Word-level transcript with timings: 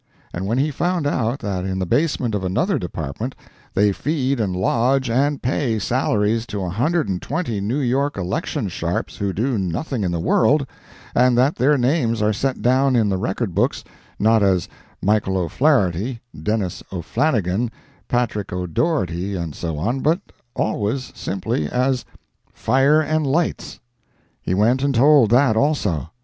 And 0.33 0.47
when 0.47 0.57
he 0.57 0.71
found 0.71 1.05
out 1.05 1.37
that 1.41 1.63
in 1.63 1.77
the 1.77 1.85
basement 1.85 2.33
of 2.33 2.43
another 2.43 2.79
Department 2.79 3.35
they 3.75 3.91
feed 3.91 4.39
and 4.39 4.55
lodge 4.55 5.11
and 5.11 5.39
pay 5.43 5.77
salaries 5.77 6.47
to 6.47 6.59
120 6.61 7.61
New 7.61 7.77
York 7.79 8.17
election 8.17 8.67
sharps 8.67 9.17
who 9.17 9.31
do 9.31 9.59
nothing 9.59 10.03
in 10.03 10.09
the 10.11 10.19
world, 10.19 10.65
and 11.13 11.37
that 11.37 11.57
their 11.57 11.77
names 11.77 12.19
are 12.19 12.33
set 12.33 12.63
down 12.63 12.95
in 12.95 13.09
the 13.09 13.17
record 13.17 13.53
books, 13.53 13.83
not 14.17 14.41
as 14.41 14.67
Michael 15.03 15.37
O'Flaherty, 15.37 16.19
Dennis 16.41 16.81
O'Flannigan, 16.91 17.69
Patrick 18.07 18.51
O'Dougherty, 18.51 19.35
and 19.35 19.53
so 19.53 19.77
on, 19.77 19.99
but 19.99 20.19
always 20.55 21.11
simply 21.13 21.69
as 21.69 22.05
"FIRE 22.51 23.01
AND 23.01 23.27
LIGHTS," 23.27 23.79
he 24.41 24.55
went 24.55 24.81
and 24.81 24.95
told 24.95 25.29
that 25.29 25.55
also. 25.55 26.09